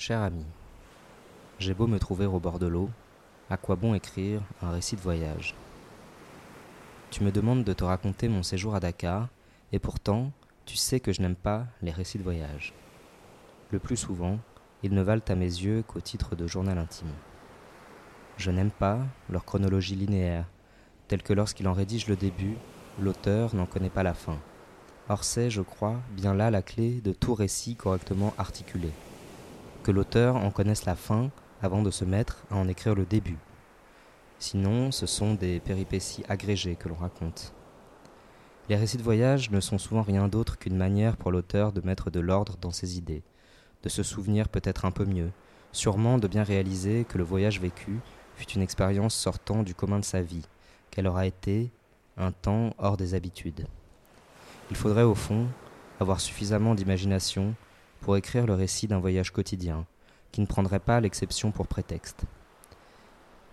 [0.00, 0.46] Cher ami,
[1.58, 2.88] j'ai beau me trouver au bord de l'eau,
[3.50, 5.54] à quoi bon écrire un récit de voyage?
[7.10, 9.28] Tu me demandes de te raconter mon séjour à Dakar,
[9.72, 10.32] et pourtant,
[10.64, 12.72] tu sais que je n'aime pas les récits de voyage.
[13.72, 14.38] Le plus souvent,
[14.82, 17.12] ils ne valent à mes yeux qu'au titre de journal intime.
[18.38, 20.46] Je n'aime pas leur chronologie linéaire,
[21.08, 22.56] telle que lorsqu'il en rédige le début,
[22.98, 24.38] l'auteur n'en connaît pas la fin.
[25.10, 28.92] Or c'est, je crois, bien là la clé de tout récit correctement articulé
[29.82, 31.30] que l'auteur en connaisse la fin
[31.62, 33.38] avant de se mettre à en écrire le début.
[34.38, 37.52] Sinon, ce sont des péripéties agrégées que l'on raconte.
[38.68, 42.10] Les récits de voyage ne sont souvent rien d'autre qu'une manière pour l'auteur de mettre
[42.10, 43.22] de l'ordre dans ses idées,
[43.82, 45.30] de se souvenir peut-être un peu mieux,
[45.72, 47.98] sûrement de bien réaliser que le voyage vécu
[48.36, 50.46] fut une expérience sortant du commun de sa vie,
[50.90, 51.70] qu'elle aura été
[52.16, 53.66] un temps hors des habitudes.
[54.70, 55.46] Il faudrait au fond
[55.98, 57.54] avoir suffisamment d'imagination
[58.00, 59.86] pour écrire le récit d'un voyage quotidien,
[60.32, 62.24] qui ne prendrait pas l'exception pour prétexte.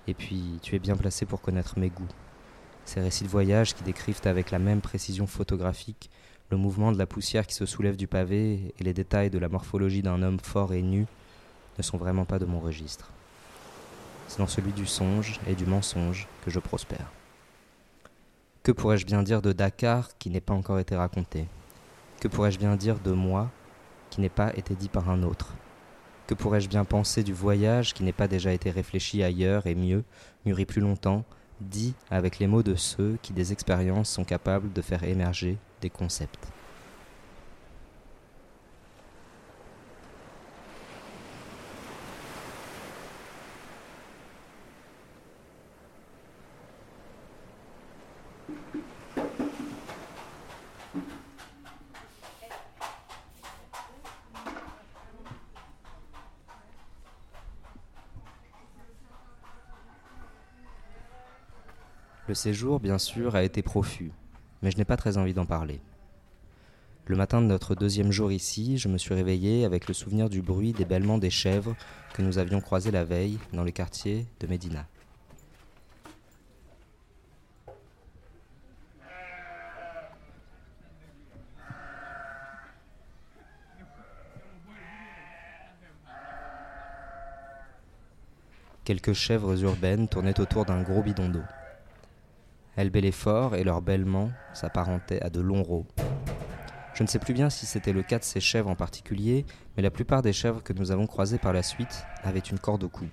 [0.08, 2.08] Et puis, tu es bien placé pour connaître mes goûts.
[2.86, 6.10] Ces récits de voyage qui décrivent avec la même précision photographique
[6.50, 9.50] le mouvement de la poussière qui se soulève du pavé et les détails de la
[9.50, 11.06] morphologie d'un homme fort et nu
[11.78, 13.12] ne sont vraiment pas de mon registre.
[14.28, 17.12] C'est dans celui du songe et du mensonge que je prospère.
[18.64, 21.46] Que pourrais-je bien dire de Dakar qui n'est pas encore été raconté?
[22.20, 23.50] Que pourrais-je bien dire de moi
[24.10, 25.54] qui n'ait pas été dit par un autre.
[26.28, 30.04] Que pourrais-je bien penser du voyage qui n'ait pas déjà été réfléchi ailleurs et mieux,
[30.46, 31.24] mûri plus longtemps,
[31.62, 35.90] dit avec les mots de ceux qui des expériences sont capables de faire émerger des
[35.90, 36.48] concepts
[62.28, 64.12] Le séjour, bien sûr, a été profus,
[64.62, 65.80] mais je n'ai pas très envie d'en parler.
[67.06, 70.42] Le matin de notre deuxième jour ici, je me suis réveillé avec le souvenir du
[70.42, 71.74] bruit des bêlements des chèvres
[72.14, 74.86] que nous avions croisés la veille dans le quartier de Médina.
[88.84, 91.44] Quelques chèvres urbaines tournaient autour d'un gros bidon d'eau.
[92.78, 95.88] Elles bêlaient fort et leur bêlement s'apparentait à de longs rots.
[96.94, 99.46] Je ne sais plus bien si c'était le cas de ces chèvres en particulier,
[99.76, 102.84] mais la plupart des chèvres que nous avons croisées par la suite avaient une corde
[102.84, 103.06] au cou.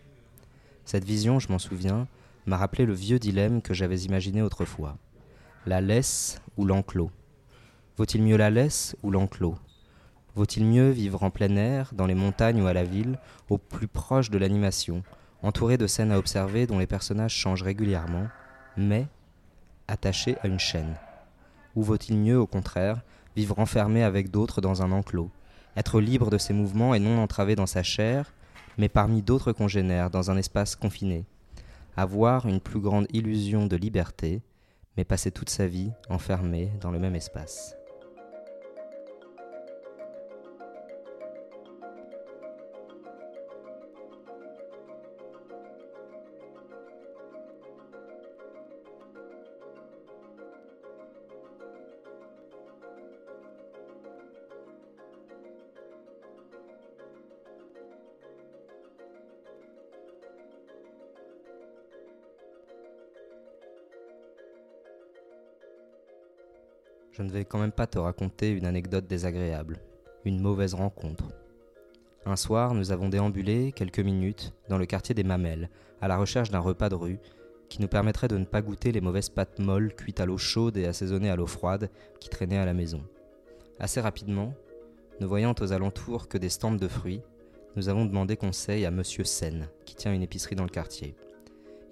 [0.85, 2.07] Cette vision, je m'en souviens,
[2.45, 4.99] m'a rappelé le vieux dilemme que j'avais imaginé autrefois.
[5.65, 7.11] La laisse ou l'enclos?
[7.97, 9.57] Vaut-il mieux la laisse ou l'enclos?
[10.35, 13.89] Vaut-il mieux vivre en plein air, dans les montagnes ou à la ville, au plus
[13.89, 15.03] proche de l'animation,
[15.43, 18.27] entouré de scènes à observer dont les personnages changent régulièrement,
[18.77, 19.07] mais
[19.89, 20.97] attaché à une chaîne
[21.75, 23.03] Ou vaut-il mieux, au contraire,
[23.37, 25.31] vivre enfermé avec d'autres dans un enclos,
[25.77, 28.33] être libre de ses mouvements et non entravé dans sa chair,
[28.79, 31.25] mais parmi d'autres congénères dans un espace confiné,
[31.97, 34.43] avoir une plus grande illusion de liberté,
[34.97, 37.77] mais passer toute sa vie enfermé dans le même espace.
[67.17, 69.79] Je ne vais quand même pas te raconter une anecdote désagréable,
[70.25, 71.29] une mauvaise rencontre.
[72.27, 75.71] Un soir, nous avons déambulé quelques minutes dans le quartier des Mamelles,
[76.01, 77.21] à la recherche d'un repas de rue
[77.69, 80.77] qui nous permettrait de ne pas goûter les mauvaises pâtes molles cuites à l'eau chaude
[80.77, 81.89] et assaisonnées à l'eau froide
[82.19, 83.05] qui traînaient à la maison.
[83.79, 84.53] Assez rapidement,
[85.21, 87.23] ne voyant aux alentours que des stands de fruits,
[87.77, 91.15] nous avons demandé conseil à Monsieur Sen, qui tient une épicerie dans le quartier.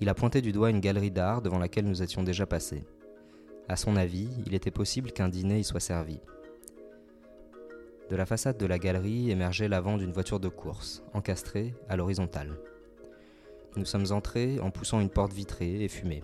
[0.01, 2.83] Il a pointé du doigt une galerie d'art devant laquelle nous étions déjà passés.
[3.69, 6.20] À son avis, il était possible qu'un dîner y soit servi.
[8.11, 12.59] De la façade de la galerie émergeait l'avant d'une voiture de course, encastrée à l'horizontale.
[13.76, 16.23] Nous sommes entrés en poussant une porte vitrée et fumée.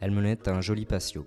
[0.00, 1.26] Elle menait à un joli patio.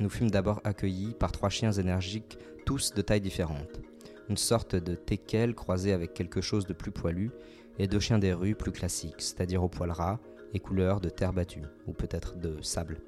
[0.00, 3.80] Nous fûmes d'abord accueillis par trois chiens énergiques, tous de tailles différentes.
[4.28, 7.30] Une sorte de teckel croisé avec quelque chose de plus poilu,
[7.78, 10.18] et deux chiens des rues plus classiques, c'est-à-dire au poil ras
[10.52, 13.00] et couleur de terre battue, ou peut-être de sable.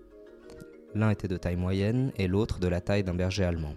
[0.94, 3.74] L'un était de taille moyenne et l'autre de la taille d'un berger allemand.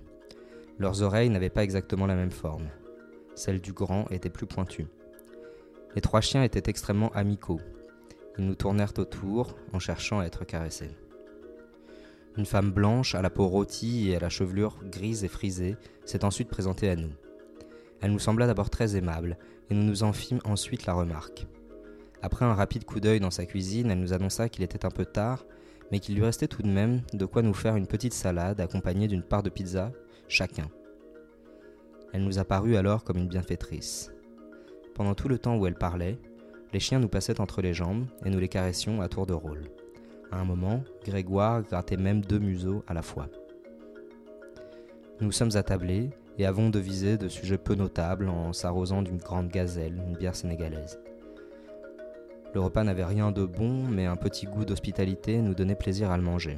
[0.78, 2.68] Leurs oreilles n'avaient pas exactement la même forme.
[3.34, 4.88] Celle du grand était plus pointue.
[5.96, 7.60] Les trois chiens étaient extrêmement amicaux.
[8.38, 10.96] Ils nous tournèrent autour en cherchant à être caressés.
[12.38, 15.76] Une femme blanche, à la peau rôtie et à la chevelure grise et frisée,
[16.06, 17.12] s'est ensuite présentée à nous.
[18.00, 19.38] Elle nous sembla d'abord très aimable,
[19.72, 21.48] et nous nous en fîmes ensuite la remarque.
[22.22, 25.06] Après un rapide coup d'œil dans sa cuisine, elle nous annonça qu'il était un peu
[25.06, 25.46] tard,
[25.92, 29.08] mais qu'il lui restait tout de même de quoi nous faire une petite salade accompagnée
[29.08, 29.92] d'une part de pizza,
[30.28, 30.70] chacun.
[32.14, 34.12] Elle nous apparut alors comme une bienfaitrice.
[34.96, 36.18] Pendant tout le temps où elle parlait,
[36.74, 39.70] les chiens nous passaient entre les jambes et nous les caressions à tour de rôle.
[40.32, 43.28] À un moment, Grégoire grattait même deux museaux à la fois.
[45.22, 50.02] Nous sommes attablés et avons devisé de sujets peu notables en s'arrosant d'une grande gazelle,
[50.08, 51.00] une bière sénégalaise.
[52.54, 56.18] Le repas n'avait rien de bon, mais un petit goût d'hospitalité nous donnait plaisir à
[56.18, 56.58] le manger.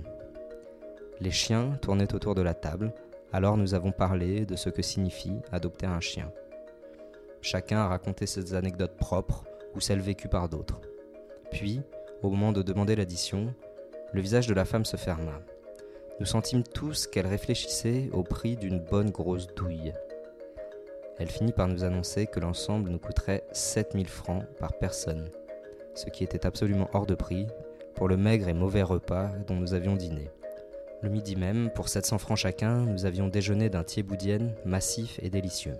[1.19, 2.93] Les chiens tournaient autour de la table,
[3.33, 6.31] alors nous avons parlé de ce que signifie adopter un chien.
[7.41, 9.45] Chacun a raconté ses anecdotes propres
[9.75, 10.81] ou celles vécues par d'autres.
[11.51, 11.81] Puis,
[12.21, 13.53] au moment de demander l'addition,
[14.13, 15.41] le visage de la femme se ferma.
[16.19, 19.93] Nous sentîmes tous qu'elle réfléchissait au prix d'une bonne grosse douille.
[21.17, 25.29] Elle finit par nous annoncer que l'ensemble nous coûterait 7000 francs par personne,
[25.99, 27.47] ce qui était absolument hors de prix
[27.93, 30.29] pour le maigre et mauvais repas dont nous avions dîné.
[31.01, 35.75] Le midi même, pour 700 francs chacun, nous avions déjeuné d'un thieboudienne massif et délicieux.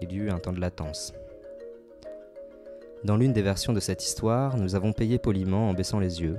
[0.00, 1.12] Il y eut un temps de latence.
[3.02, 6.38] Dans l'une des versions de cette histoire, nous avons payé poliment en baissant les yeux.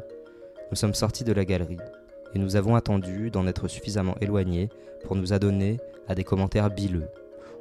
[0.72, 1.80] Nous sommes sortis de la galerie
[2.34, 4.70] et nous avons attendu d'en être suffisamment éloignés
[5.04, 7.10] pour nous adonner à des commentaires bileux,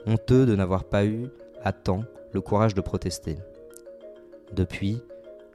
[0.07, 1.29] honteux de n'avoir pas eu,
[1.65, 3.37] à temps, le courage de protester.
[4.53, 5.03] Depuis,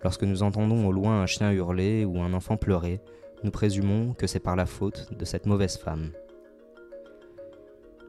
[0.04, 3.00] lorsque nous entendons au loin un chien hurler ou un enfant pleurer,
[3.44, 6.12] nous présumons que c'est par la faute de cette mauvaise femme.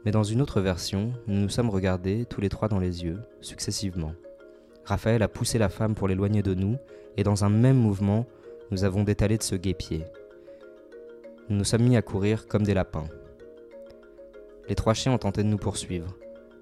[0.04, 3.18] Mais dans une autre version, nous nous sommes regardés tous les trois dans les yeux,
[3.42, 4.14] successivement.
[4.84, 6.76] Raphaël a poussé la femme pour l'éloigner de nous,
[7.18, 8.24] et dans un même mouvement,
[8.70, 10.04] nous avons détalé de ce guépier.
[11.50, 13.08] Nous nous sommes mis à courir comme des lapins.
[14.68, 16.16] Les trois chiens ont tenté de nous poursuivre,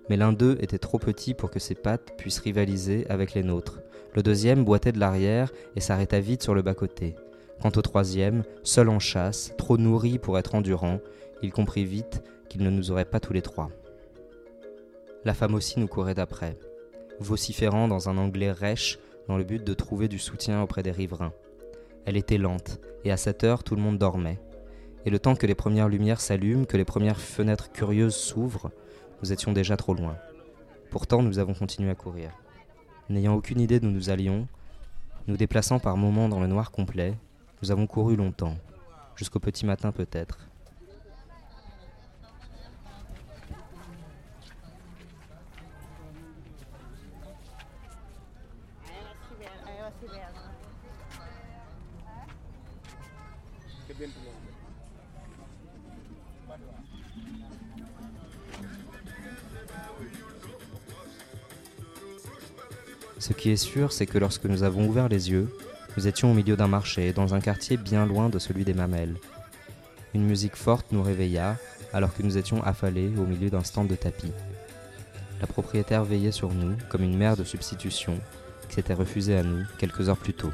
[0.08, 3.80] mais l'un d'eux était trop petit pour que ses pattes puissent rivaliser avec les nôtres.
[4.14, 7.16] Le deuxième boitait de l'arrière et s'arrêta vite sur le bas-côté.
[7.60, 11.00] Quant au troisième, seul en chasse, trop nourri pour être endurant,
[11.42, 13.70] il comprit vite qu'il ne nous aurait pas tous les trois.
[15.24, 16.56] La femme aussi nous courait d'après
[17.20, 18.98] vociférant dans un anglais rêche
[19.28, 21.32] dans le but de trouver du soutien auprès des riverains.
[22.04, 24.38] Elle était lente, et à cette heure tout le monde dormait.
[25.04, 28.70] Et le temps que les premières lumières s'allument, que les premières fenêtres curieuses s'ouvrent,
[29.22, 30.16] nous étions déjà trop loin.
[30.90, 32.30] Pourtant nous avons continué à courir.
[33.08, 34.46] N'ayant aucune idée d'où nous allions,
[35.26, 37.14] nous déplaçant par moments dans le noir complet,
[37.62, 38.56] nous avons couru longtemps,
[39.16, 40.48] jusqu'au petit matin peut-être,
[63.18, 65.48] Ce qui est sûr, c'est que lorsque nous avons ouvert les yeux,
[65.96, 69.16] nous étions au milieu d'un marché, dans un quartier bien loin de celui des mamelles.
[70.14, 71.56] Une musique forte nous réveilla,
[71.92, 74.32] alors que nous étions affalés au milieu d'un stand de tapis.
[75.40, 78.20] La propriétaire veillait sur nous comme une mère de substitution
[78.68, 80.52] qui s'était refusée à nous quelques heures plus tôt.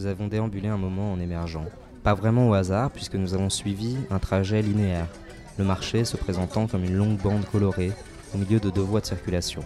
[0.00, 1.66] Nous avons déambulé un moment en émergeant.
[2.02, 5.06] Pas vraiment au hasard, puisque nous avons suivi un trajet linéaire,
[5.58, 7.92] le marché se présentant comme une longue bande colorée
[8.34, 9.62] au milieu de deux voies de circulation.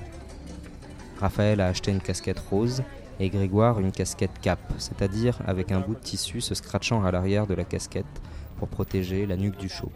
[1.21, 2.83] Raphaël a acheté une casquette rose
[3.21, 7.47] et Grégoire une casquette cap, c'est-à-dire avec un bout de tissu se scratchant à l'arrière
[7.47, 8.05] de la casquette
[8.57, 9.93] pour protéger la nuque du chaud.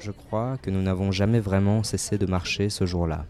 [0.00, 3.26] Je crois que nous n'avons jamais vraiment cessé de marcher ce jour-là.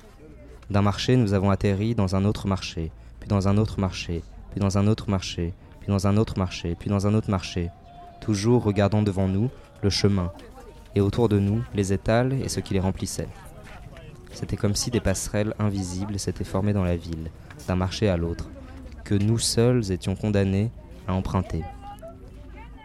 [0.71, 4.61] D'un marché, nous avons atterri dans un autre marché, puis dans un autre marché, puis
[4.61, 7.71] dans un autre marché, puis dans un autre marché, puis dans un autre marché,
[8.21, 9.50] toujours regardant devant nous
[9.83, 10.31] le chemin,
[10.95, 13.26] et autour de nous les étals et ce qui les remplissait.
[14.33, 17.33] C'était comme si des passerelles invisibles s'étaient formées dans la ville,
[17.67, 18.49] d'un marché à l'autre,
[19.02, 20.71] que nous seuls étions condamnés
[21.09, 21.64] à emprunter.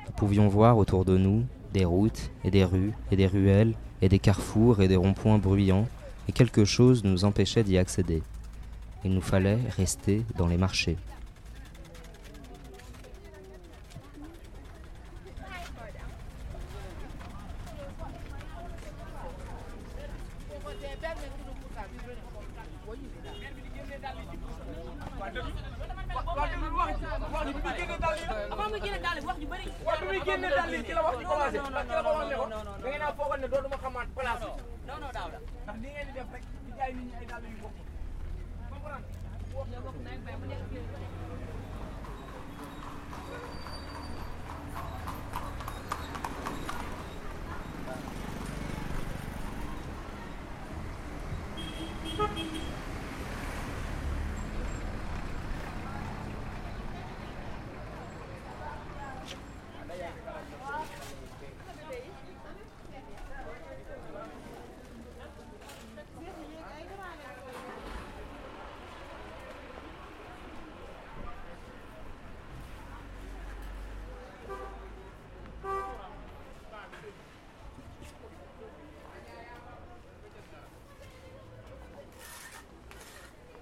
[0.07, 4.09] Nous pouvions voir autour de nous des routes et des rues et des ruelles et
[4.09, 5.87] des carrefours et des ronds-points bruyants,
[6.27, 8.21] et quelque chose nous empêchait d'y accéder.
[9.05, 10.97] Il nous fallait rester dans les marchés.
[28.63, 29.65] avant muy génne daal wax ju bëri.
[29.85, 31.87] waaw bi muy génne daal ci la wax ci commencé parce
[32.81, 34.63] que ngeen a foogoon ne dootuma xamaat place bi.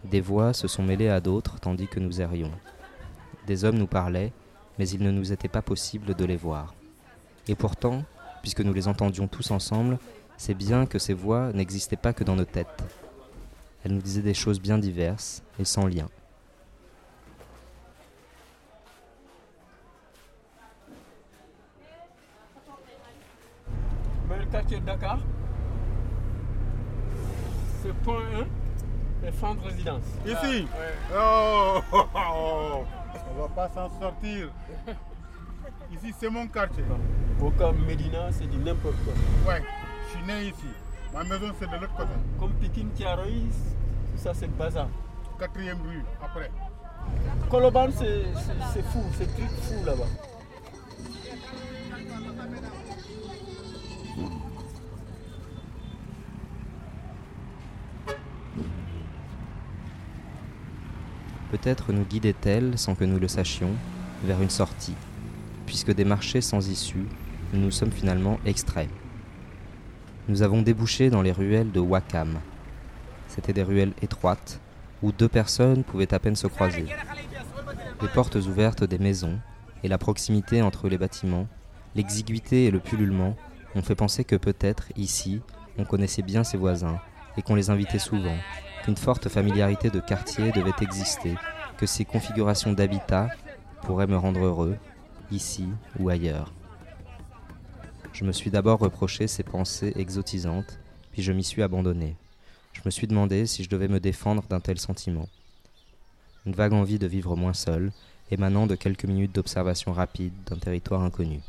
[0.04, 2.52] Des voix se sont mêlées à d'autres tandis que nous errions.
[3.48, 4.34] Des hommes nous parlaient,
[4.80, 6.74] mais il ne nous était pas possible de les voir.
[7.48, 8.04] Et pourtant,
[8.42, 10.00] puisque nous les entendions tous ensemble,
[10.38, 12.84] c'est bien que ces voix n'existaient pas que dans nos têtes.
[13.84, 16.08] Elles nous disaient des choses bien diverses et sans lien.
[24.52, 25.18] quartier de Dakar,
[27.82, 28.22] c'est point
[29.24, 29.70] 1 et Fendre
[30.26, 30.68] Ici
[31.16, 32.86] oh, oh, oh,
[33.32, 34.50] On va pas s'en sortir.
[35.92, 36.84] Ici, c'est mon quartier.
[37.42, 39.14] Au cas Medina, c'est du n'importe quoi.
[39.54, 39.64] Ouais,
[40.06, 40.68] je suis né ici.
[41.14, 42.10] Ma maison, c'est de l'autre côté.
[42.40, 43.56] Comme Pikin Tiaroïs,
[44.14, 44.88] tout ça, c'est le bazar.
[45.40, 46.52] Quatrième rue, après.
[47.50, 48.24] Koloban, c'est
[48.74, 50.06] c'est fou, c'est truc fou là-bas.
[61.62, 63.74] Peut-être nous guidait-elle, sans que nous le sachions,
[64.24, 64.96] vers une sortie,
[65.68, 67.06] puisque des marchés sans issue,
[67.54, 68.90] nous nous sommes finalement extraits.
[70.28, 72.40] Nous avons débouché dans les ruelles de Wakam.
[73.28, 74.60] C'étaient des ruelles étroites,
[75.04, 76.88] où deux personnes pouvaient à peine se croiser.
[78.02, 79.38] Les portes ouvertes des maisons,
[79.84, 81.48] et la proximité entre les bâtiments,
[81.96, 83.36] l'exiguïté et le pullulement
[83.76, 85.42] ont fait penser que peut-être, ici,
[85.78, 87.00] on connaissait bien ses voisins,
[87.38, 88.38] et qu'on les invitait souvent,
[88.84, 91.36] qu'une forte familiarité de quartier devait exister,
[91.78, 93.30] que ces configurations d'habitat
[93.84, 94.78] pourraient me rendre heureux,
[95.32, 95.68] ici
[96.00, 96.52] ou ailleurs.
[98.14, 100.80] Je me suis d'abord reproché ces pensées exotisantes,
[101.12, 102.16] puis je m'y suis abandonné.
[102.74, 105.28] Je me suis demandé si je devais me défendre d'un tel sentiment.
[106.46, 107.92] Une vague envie de vivre moins seul,
[108.32, 111.40] émanant de quelques minutes d'observation rapide d'un territoire inconnu.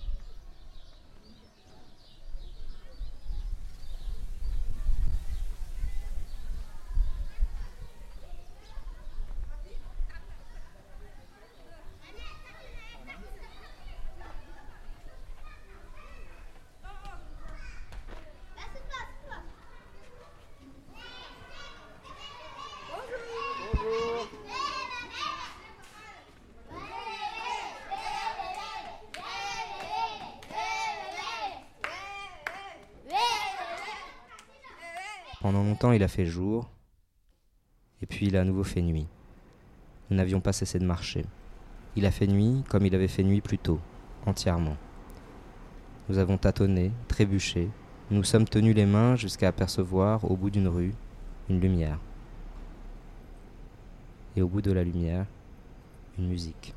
[35.93, 36.71] Il a fait jour,
[38.01, 39.07] et puis il a à nouveau fait nuit.
[40.11, 41.25] Nous n'avions pas cessé de marcher.
[41.97, 43.81] Il a fait nuit comme il avait fait nuit plus tôt,
[44.27, 44.77] entièrement.
[46.09, 47.69] Nous avons tâtonné, trébuché,
[48.11, 50.93] nous sommes tenus les mains jusqu'à apercevoir au bout d'une rue
[51.49, 51.99] une lumière.
[54.37, 55.27] Et au bout de la lumière,
[56.19, 56.75] une musique.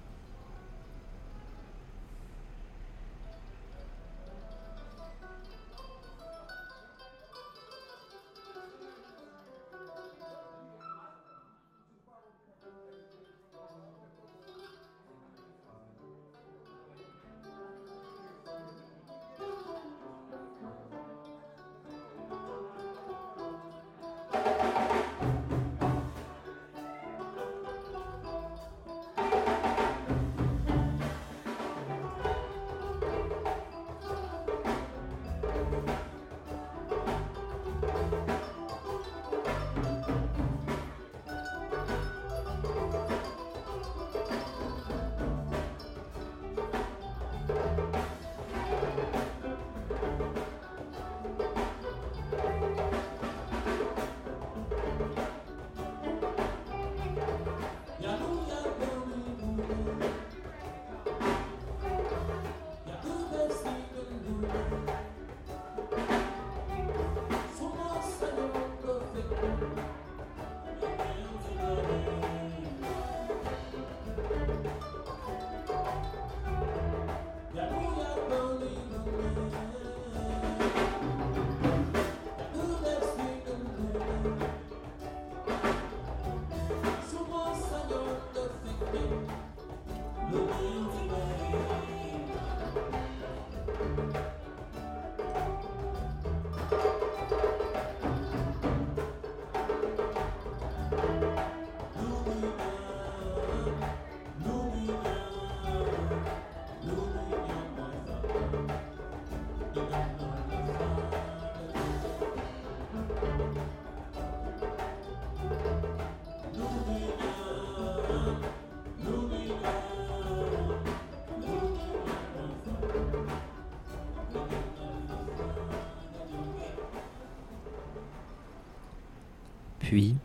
[129.96, 130.18] Puis,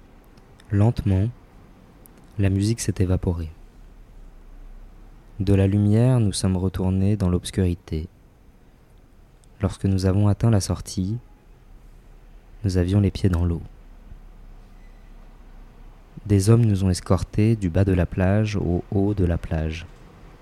[0.72, 1.28] lentement,
[2.40, 3.52] la musique s'est évaporée.
[5.38, 8.08] De la lumière, nous sommes retournés dans l'obscurité.
[9.60, 11.18] Lorsque nous avons atteint la sortie,
[12.64, 13.62] nous avions les pieds dans l'eau.
[16.26, 19.86] Des hommes nous ont escortés du bas de la plage au haut de la plage.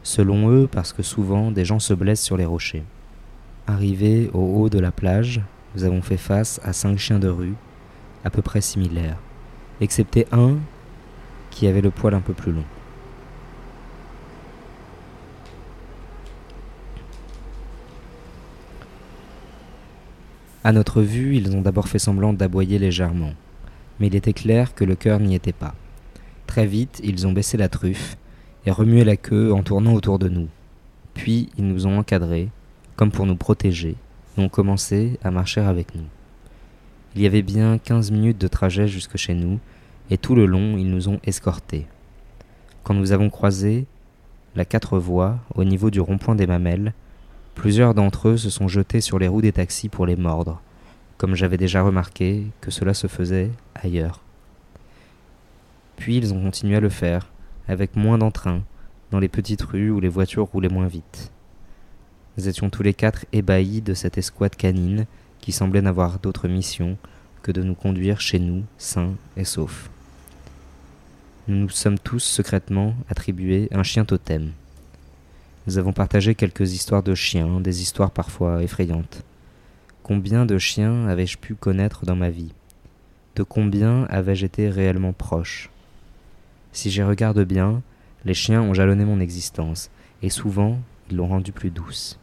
[0.02, 2.84] Selon eux, parce que souvent des gens se blessent sur les rochers.
[3.66, 5.42] Arrivés au haut de la plage,
[5.74, 7.56] nous avons fait face à cinq chiens de rue,
[8.28, 9.16] à peu près similaires,
[9.80, 10.58] excepté un
[11.50, 12.64] qui avait le poil un peu plus long.
[20.62, 23.32] À notre vue, ils ont d'abord fait semblant d'aboyer légèrement,
[23.98, 25.74] mais il était clair que le cœur n'y était pas.
[26.46, 28.18] Très vite, ils ont baissé la truffe
[28.66, 30.48] et remué la queue en tournant autour de nous.
[31.14, 32.50] Puis ils nous ont encadrés,
[32.94, 33.96] comme pour nous protéger,
[34.36, 36.04] et ont commencé à marcher avec nous.
[37.14, 39.58] Il y avait bien quinze minutes de trajet jusque chez nous,
[40.10, 41.86] et tout le long ils nous ont escortés.
[42.82, 43.86] Quand nous avons croisé
[44.54, 46.92] la quatre voies au niveau du rond-point des mamelles,
[47.54, 50.60] plusieurs d'entre eux se sont jetés sur les roues des taxis pour les mordre,
[51.16, 54.22] comme j'avais déjà remarqué que cela se faisait ailleurs.
[55.96, 57.28] Puis ils ont continué à le faire,
[57.66, 58.62] avec moins d'entrain,
[59.10, 61.32] dans les petites rues où les voitures roulaient moins vite.
[62.36, 65.06] Nous étions tous les quatre ébahis de cette escouade canine
[65.40, 66.96] qui semblait n'avoir d'autre mission
[67.42, 69.90] que de nous conduire chez nous, sains et saufs.
[71.46, 74.52] Nous nous sommes tous secrètement attribués un chien totem.
[75.66, 79.22] Nous avons partagé quelques histoires de chiens, des histoires parfois effrayantes.
[80.02, 82.52] Combien de chiens avais-je pu connaître dans ma vie?
[83.36, 85.70] De combien avais-je été réellement proche?
[86.72, 87.82] Si j'y regarde bien,
[88.24, 89.90] les chiens ont jalonné mon existence,
[90.22, 90.78] et souvent
[91.10, 92.18] ils l'ont rendue plus douce.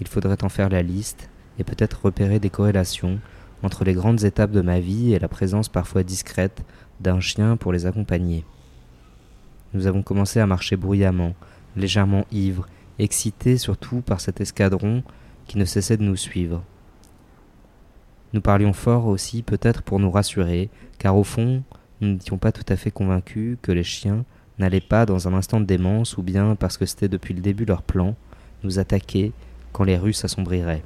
[0.00, 3.18] Il faudrait en faire la liste et peut-être repérer des corrélations
[3.62, 6.62] entre les grandes étapes de ma vie et la présence parfois discrète
[7.00, 8.44] d'un chien pour les accompagner.
[9.74, 11.34] Nous avons commencé à marcher bruyamment,
[11.76, 15.02] légèrement ivres, excités surtout par cet escadron
[15.46, 16.62] qui ne cessait de nous suivre.
[18.32, 21.62] Nous parlions fort aussi peut-être pour nous rassurer, car au fond,
[22.00, 24.24] nous n'étions pas tout à fait convaincus que les chiens
[24.58, 27.64] n'allaient pas dans un instant de démence ou bien parce que c'était depuis le début
[27.64, 28.14] leur plan,
[28.62, 29.32] nous attaquer
[29.72, 30.82] quand les rues s'assombriraient.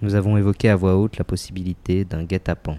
[0.00, 2.78] Nous avons évoqué à voix haute la possibilité d'un guet-apens.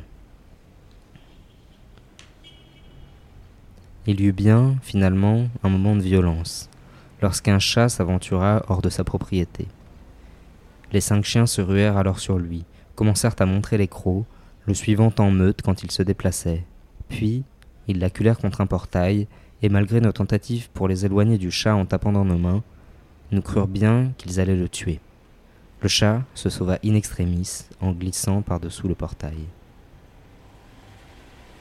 [4.08, 6.70] Il y eut bien, finalement, un moment de violence,
[7.22, 9.68] lorsqu'un chat s'aventura hors de sa propriété.
[10.94, 12.64] Les cinq chiens se ruèrent alors sur lui,
[12.96, 14.24] commencèrent à montrer les crocs,
[14.66, 16.64] le suivant en meute quand il se déplaçait.
[17.10, 17.44] Puis,
[17.90, 19.28] ils l'acculèrent contre un portail,
[19.62, 22.64] et malgré nos tentatives pour les éloigner du chat en tapant dans nos mains,
[23.32, 25.02] nous crurent bien qu'ils allaient le tuer.
[25.82, 29.46] Le chat se sauva in extremis en glissant par-dessous le portail.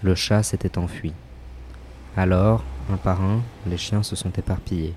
[0.02, 1.12] Le chat s'était enfui.
[2.16, 4.94] Alors, un par un, les chiens se sont éparpillés.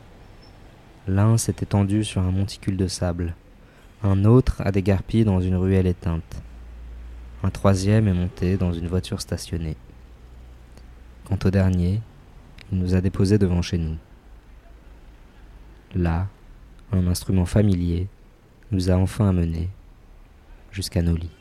[1.08, 3.36] L'un s'est étendu sur un monticule de sable,
[4.04, 6.42] un autre a dégarpi dans une ruelle éteinte,
[7.44, 9.78] un troisième est monté dans une voiture stationnée.
[11.26, 12.02] Quant au dernier,
[12.72, 13.98] il nous a déposés devant chez nous.
[15.94, 16.28] Là,
[16.92, 18.08] un instrument familier
[18.72, 19.70] nous a enfin amenés
[20.72, 21.41] jusqu'à nos lits.